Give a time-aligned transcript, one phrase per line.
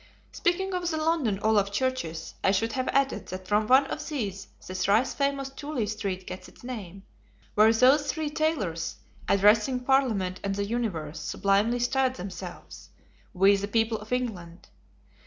[0.31, 4.47] Speaking of the London Olaf Churches, I should have added that from one of these
[4.65, 7.03] the thrice famous Tooley Street gets its name,
[7.53, 8.95] where those Three Tailors,
[9.29, 12.89] addressing Parliament and the Universe, sublimely styled themselves,
[13.31, 14.69] "We, the People of England."